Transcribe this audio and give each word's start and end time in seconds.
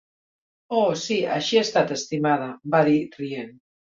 "Oh, 0.77 0.93
sí, 1.01 1.17
així 1.35 1.59
ha 1.59 1.65
estat, 1.67 1.93
estimada", 1.97 2.49
va 2.77 2.83
dir 2.91 2.99
rient. 3.19 3.55